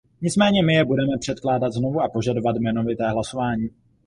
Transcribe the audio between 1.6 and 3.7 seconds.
znovu a požadovat jmenovité hlasování.